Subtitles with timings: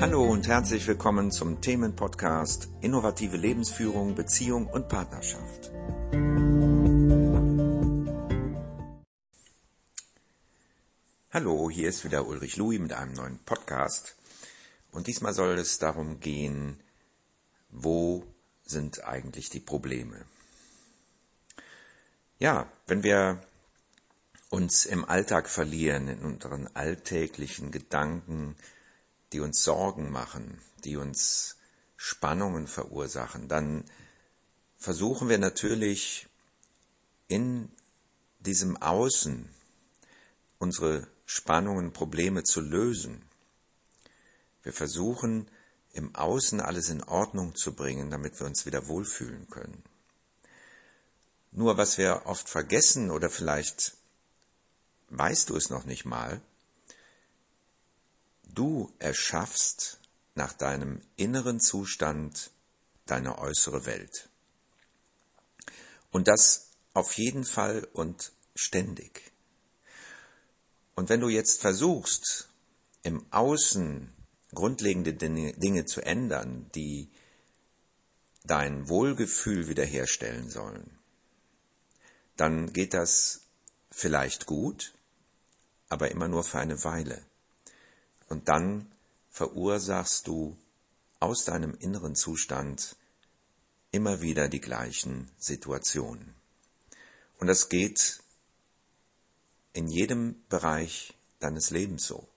[0.00, 5.70] Hallo und herzlich willkommen zum Themenpodcast Innovative Lebensführung, Beziehung und Partnerschaft.
[11.30, 14.16] Hallo, hier ist wieder Ulrich Louis mit einem neuen Podcast.
[14.90, 16.82] Und diesmal soll es darum gehen,
[17.68, 18.24] wo
[18.64, 20.24] sind eigentlich die Probleme?
[22.38, 23.42] Ja, wenn wir
[24.48, 28.56] uns im Alltag verlieren, in unseren alltäglichen Gedanken,
[29.32, 31.56] die uns Sorgen machen, die uns
[31.96, 33.84] Spannungen verursachen, dann
[34.78, 36.28] versuchen wir natürlich
[37.28, 37.70] in
[38.40, 39.48] diesem Außen
[40.58, 43.22] unsere Spannungen, Probleme zu lösen.
[44.62, 45.48] Wir versuchen
[45.92, 49.82] im Außen alles in Ordnung zu bringen, damit wir uns wieder wohlfühlen können.
[51.52, 53.96] Nur was wir oft vergessen oder vielleicht
[55.08, 56.40] weißt du es noch nicht mal,
[58.54, 60.00] du erschaffst
[60.34, 62.50] nach deinem inneren Zustand
[63.06, 64.28] deine äußere Welt.
[66.10, 69.32] Und das auf jeden Fall und ständig.
[70.94, 72.48] Und wenn du jetzt versuchst,
[73.02, 74.12] im Außen
[74.52, 77.10] grundlegende Dinge zu ändern, die
[78.44, 80.98] dein Wohlgefühl wiederherstellen sollen,
[82.36, 83.42] dann geht das
[83.90, 84.94] vielleicht gut,
[85.88, 87.24] aber immer nur für eine Weile.
[88.30, 88.90] Und dann
[89.28, 90.56] verursachst du
[91.18, 92.96] aus deinem inneren Zustand
[93.90, 96.34] immer wieder die gleichen Situationen.
[97.38, 98.22] Und das geht
[99.72, 102.28] in jedem Bereich deines Lebens so.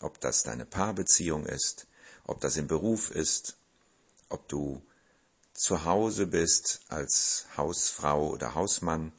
[0.00, 1.88] Ob das deine Paarbeziehung ist,
[2.24, 3.56] ob das im Beruf ist,
[4.28, 4.80] ob du
[5.54, 9.12] zu Hause bist als Hausfrau oder Hausmann,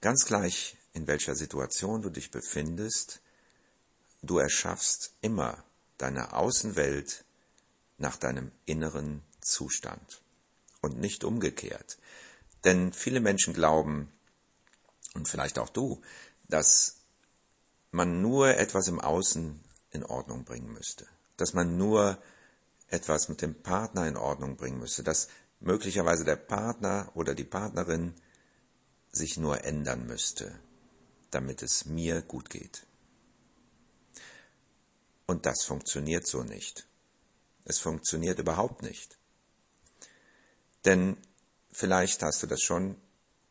[0.00, 3.20] ganz gleich in welcher Situation du dich befindest,
[4.22, 5.64] du erschaffst immer
[5.96, 7.24] deine Außenwelt
[7.98, 10.22] nach deinem inneren Zustand
[10.80, 11.98] und nicht umgekehrt.
[12.64, 14.12] Denn viele Menschen glauben,
[15.14, 16.00] und vielleicht auch du,
[16.48, 16.96] dass
[17.90, 21.06] man nur etwas im Außen in Ordnung bringen müsste,
[21.36, 22.18] dass man nur
[22.88, 25.28] etwas mit dem Partner in Ordnung bringen müsste, dass
[25.60, 28.14] möglicherweise der Partner oder die Partnerin
[29.10, 30.58] sich nur ändern müsste,
[31.30, 32.86] damit es mir gut geht.
[35.28, 36.88] Und das funktioniert so nicht.
[37.66, 39.18] Es funktioniert überhaupt nicht.
[40.86, 41.18] Denn
[41.70, 42.96] vielleicht hast du das schon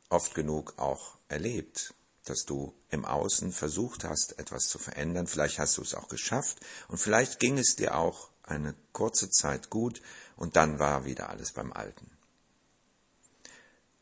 [0.10, 1.94] oft genug auch erlebt,
[2.26, 5.28] dass du im Außen versucht hast, etwas zu verändern.
[5.28, 9.70] Vielleicht hast du es auch geschafft und vielleicht ging es dir auch eine kurze Zeit
[9.70, 10.02] gut
[10.36, 12.10] und dann war wieder alles beim Alten.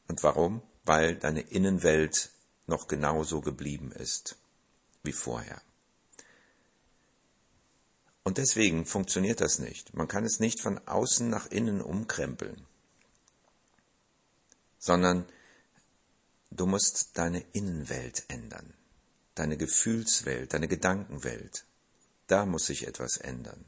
[0.07, 0.61] Und warum?
[0.85, 2.31] Weil deine Innenwelt
[2.67, 4.37] noch genauso geblieben ist
[5.03, 5.61] wie vorher.
[8.35, 9.93] Und deswegen funktioniert das nicht.
[9.93, 12.67] Man kann es nicht von außen nach innen umkrempeln,
[14.77, 15.25] sondern
[16.51, 18.73] Du musst deine Innenwelt ändern,
[19.35, 21.65] deine Gefühlswelt, deine Gedankenwelt.
[22.27, 23.63] Da muss sich etwas ändern.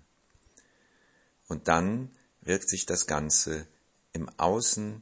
[1.48, 2.12] Und dann
[2.42, 3.68] wirkt sich das Ganze
[4.12, 5.02] im Außen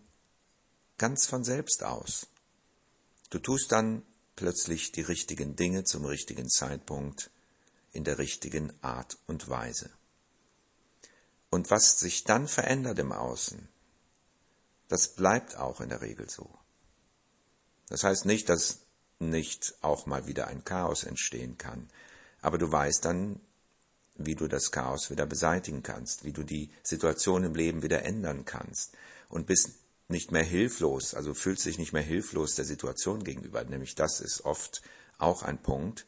[0.99, 2.27] ganz von selbst aus.
[3.31, 4.03] Du tust dann
[4.35, 7.31] plötzlich die richtigen Dinge zum richtigen Zeitpunkt
[7.95, 9.89] in der richtigen Art und Weise.
[11.49, 13.69] Und was sich dann verändert im Außen,
[14.87, 16.49] das bleibt auch in der Regel so.
[17.87, 18.79] Das heißt nicht, dass
[19.19, 21.89] nicht auch mal wieder ein Chaos entstehen kann,
[22.41, 23.39] aber du weißt dann,
[24.17, 28.45] wie du das Chaos wieder beseitigen kannst, wie du die Situation im Leben wieder ändern
[28.45, 28.93] kannst
[29.29, 29.71] und bist
[30.07, 34.45] nicht mehr hilflos, also fühlst dich nicht mehr hilflos der Situation gegenüber, nämlich das ist
[34.45, 34.81] oft
[35.17, 36.05] auch ein Punkt.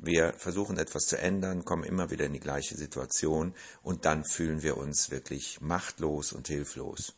[0.00, 4.62] Wir versuchen etwas zu ändern, kommen immer wieder in die gleiche Situation und dann fühlen
[4.62, 7.14] wir uns wirklich machtlos und hilflos.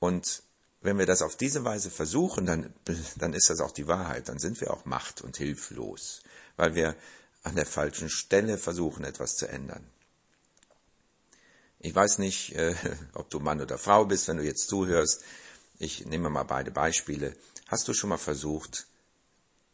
[0.00, 0.42] Und
[0.80, 2.74] wenn wir das auf diese Weise versuchen, dann,
[3.16, 4.28] dann ist das auch die Wahrheit.
[4.28, 6.22] Dann sind wir auch macht- und hilflos,
[6.56, 6.96] weil wir
[7.44, 9.86] an der falschen Stelle versuchen, etwas zu ändern.
[11.78, 12.74] Ich weiß nicht, äh,
[13.14, 15.22] ob du Mann oder Frau bist, wenn du jetzt zuhörst.
[15.78, 17.34] Ich nehme mal beide Beispiele.
[17.68, 18.86] Hast du schon mal versucht,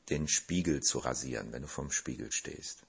[0.09, 2.83] den Spiegel zu rasieren, wenn du vorm Spiegel stehst?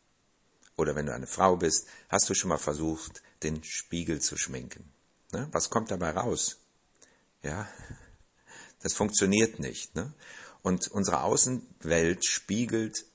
[0.76, 4.92] Oder wenn du eine Frau bist, hast du schon mal versucht, den Spiegel zu schminken?
[5.32, 5.48] Ne?
[5.52, 6.58] Was kommt dabei raus?
[7.44, 7.68] Ja,
[8.80, 9.96] das funktioniert nicht.
[9.96, 10.14] Ne?
[10.62, 13.06] Und unsere Außenwelt spiegelt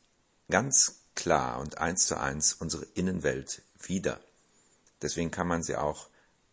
[0.49, 4.21] ganz klar und eins zu eins unsere Innenwelt wider.
[5.03, 6.09] Deswegen kann man sie auch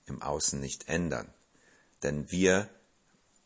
[0.05, 1.33] im Außen nicht ändern.
[2.01, 2.69] Denn wir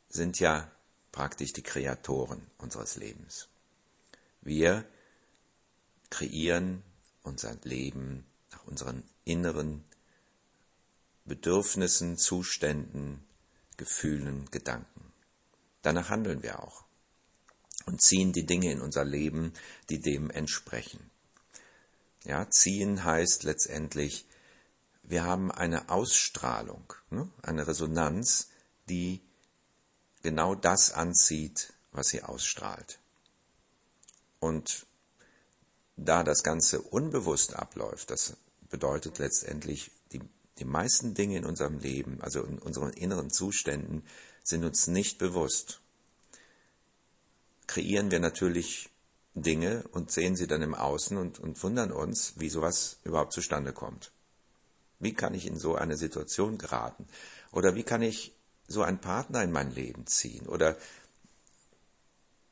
[0.09, 0.71] sind ja
[1.11, 3.47] praktisch die Kreatoren unseres Lebens.
[4.47, 4.85] Wir
[6.09, 6.81] kreieren
[7.21, 9.83] unser Leben nach unseren inneren
[11.25, 13.27] Bedürfnissen, Zuständen,
[13.75, 15.11] Gefühlen, Gedanken.
[15.81, 16.85] Danach handeln wir auch
[17.87, 19.51] und ziehen die Dinge in unser Leben,
[19.89, 21.11] die dem entsprechen.
[22.23, 24.27] Ja, ziehen heißt letztendlich,
[25.03, 28.47] wir haben eine Ausstrahlung, ne, eine Resonanz,
[28.87, 29.19] die
[30.23, 33.01] genau das anzieht, was sie ausstrahlt.
[34.39, 34.85] Und
[35.95, 38.37] da das Ganze unbewusst abläuft, das
[38.69, 40.21] bedeutet letztendlich, die,
[40.59, 44.03] die meisten Dinge in unserem Leben, also in unseren inneren Zuständen,
[44.43, 45.81] sind uns nicht bewusst.
[47.65, 48.89] Kreieren wir natürlich
[49.33, 53.73] Dinge und sehen sie dann im Außen und, und wundern uns, wie sowas überhaupt zustande
[53.73, 54.11] kommt.
[54.99, 57.07] Wie kann ich in so eine Situation geraten?
[57.51, 58.35] Oder wie kann ich
[58.67, 60.47] so einen Partner in mein Leben ziehen?
[60.47, 60.75] Oder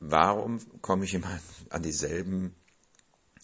[0.00, 1.40] warum komme ich immer
[1.70, 2.54] an dieselben,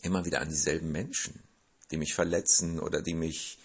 [0.02, 1.42] immer wieder an dieselben Menschen,
[1.90, 3.58] die mich verletzen oder die mich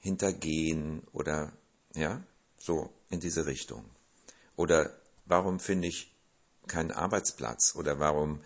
[0.00, 1.52] hintergehen oder,
[1.94, 2.22] ja,
[2.58, 3.84] so in diese Richtung?
[4.56, 6.14] Oder warum finde ich
[6.66, 7.74] keinen Arbeitsplatz?
[7.74, 8.40] Oder warum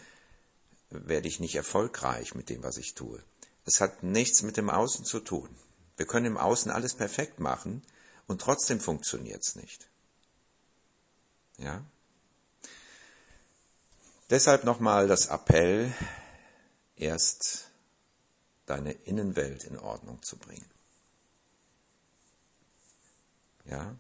[0.91, 3.23] werde ich nicht erfolgreich mit dem, was ich tue?
[3.65, 5.49] Es hat nichts mit dem Außen zu tun.
[5.97, 7.83] Wir können im Außen alles perfekt machen,
[8.27, 9.89] und trotzdem funktioniert es nicht.
[11.59, 11.85] Ja?
[14.31, 15.93] Deshalb nochmal das Appell,
[16.96, 17.70] erst
[18.67, 20.69] deine Innenwelt in Ordnung zu bringen.
[23.64, 23.94] Ja?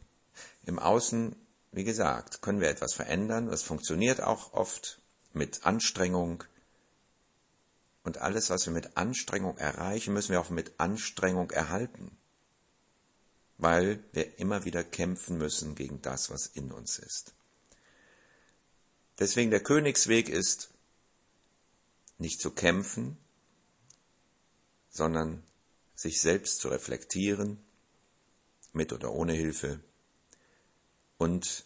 [0.64, 1.36] Im Außen,
[1.72, 3.46] wie gesagt, können wir etwas verändern.
[3.46, 5.00] Das funktioniert auch oft
[5.32, 6.42] mit Anstrengung.
[8.02, 12.16] Und alles, was wir mit Anstrengung erreichen, müssen wir auch mit Anstrengung erhalten
[13.58, 17.34] weil wir immer wieder kämpfen müssen gegen das, was in uns ist.
[19.18, 20.70] Deswegen der Königsweg ist,
[22.18, 23.16] nicht zu kämpfen,
[24.90, 25.42] sondern
[25.94, 27.58] sich selbst zu reflektieren,
[28.72, 29.80] mit oder ohne Hilfe.
[31.16, 31.64] Und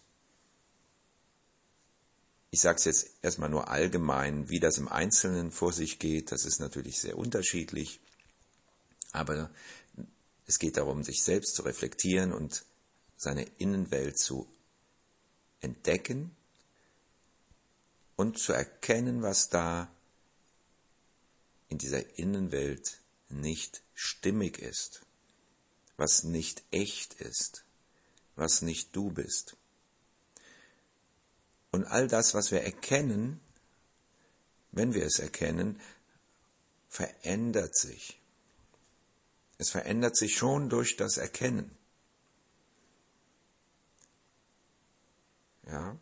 [2.52, 6.44] ich sage es jetzt erstmal nur allgemein, wie das im Einzelnen vor sich geht, das
[6.44, 8.00] ist natürlich sehr unterschiedlich,
[9.12, 9.50] aber
[10.46, 12.64] es geht darum, sich selbst zu reflektieren und
[13.16, 14.48] seine Innenwelt zu
[15.60, 16.36] entdecken
[18.20, 19.90] und zu erkennen, was da
[21.68, 23.00] in dieser Innenwelt
[23.30, 25.06] nicht stimmig ist,
[25.96, 27.64] was nicht echt ist,
[28.36, 29.56] was nicht du bist.
[31.70, 33.40] Und all das, was wir erkennen,
[34.70, 35.80] wenn wir es erkennen,
[36.88, 38.20] verändert sich.
[39.56, 41.70] Es verändert sich schon durch das Erkennen.
[45.66, 45.96] Ja,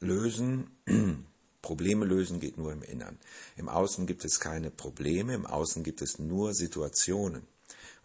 [0.00, 1.26] lösen,
[1.66, 3.18] Probleme lösen geht nur im Innern.
[3.56, 7.42] Im Außen gibt es keine Probleme, im Außen gibt es nur Situationen.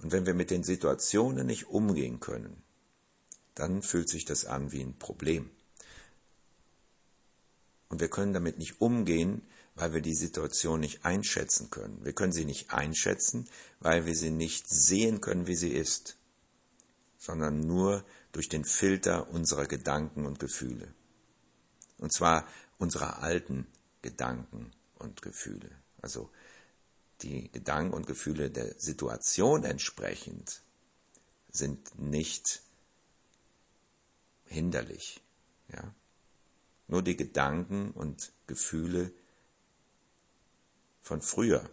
[0.01, 2.63] Und wenn wir mit den Situationen nicht umgehen können,
[3.53, 5.51] dann fühlt sich das an wie ein Problem.
[7.89, 9.43] Und wir können damit nicht umgehen,
[9.75, 12.03] weil wir die Situation nicht einschätzen können.
[12.03, 13.47] Wir können sie nicht einschätzen,
[13.79, 16.17] weil wir sie nicht sehen können, wie sie ist,
[17.19, 20.95] sondern nur durch den Filter unserer Gedanken und Gefühle.
[21.99, 22.47] Und zwar
[22.81, 23.67] unserer alten
[24.01, 25.69] Gedanken und Gefühle.
[26.01, 26.31] Also
[27.21, 30.63] die Gedanken und Gefühle der Situation entsprechend
[31.51, 32.63] sind nicht
[34.45, 35.21] hinderlich.
[35.71, 35.93] Ja?
[36.87, 39.13] Nur die Gedanken und Gefühle
[41.01, 41.69] von früher,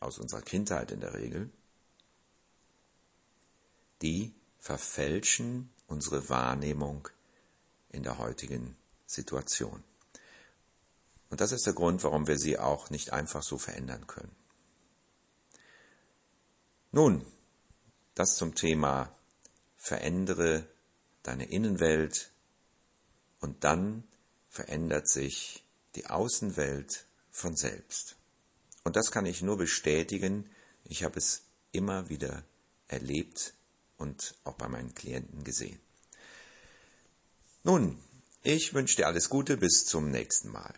[0.00, 1.48] aus unserer Kindheit in der Regel,
[4.02, 7.08] die verfälschen unsere Wahrnehmung
[7.90, 8.76] in der heutigen
[9.06, 9.84] Situation.
[11.30, 14.34] Und das ist der Grund, warum wir sie auch nicht einfach so verändern können.
[16.92, 17.26] Nun,
[18.14, 19.12] das zum Thema
[19.76, 20.68] verändere
[21.22, 22.30] deine Innenwelt
[23.40, 24.04] und dann
[24.48, 25.64] verändert sich
[25.96, 28.16] die Außenwelt von selbst.
[28.84, 30.48] Und das kann ich nur bestätigen.
[30.84, 32.44] Ich habe es immer wieder
[32.86, 33.54] erlebt
[33.96, 35.80] und auch bei meinen Klienten gesehen.
[37.64, 37.98] Nun,
[38.42, 40.74] ich wünsche dir alles Gute, bis zum nächsten Mal.